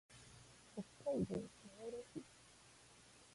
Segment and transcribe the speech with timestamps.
[0.73, 2.23] 北海道名寄市